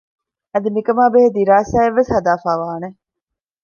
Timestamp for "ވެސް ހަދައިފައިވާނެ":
1.97-2.87